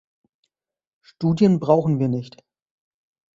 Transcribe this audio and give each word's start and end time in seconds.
Studien 1.03 1.59
brauchen 1.59 1.99
wir 1.99 2.07
nicht. 2.07 2.43